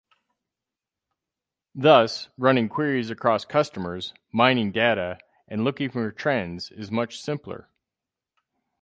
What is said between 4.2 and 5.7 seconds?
mining data, and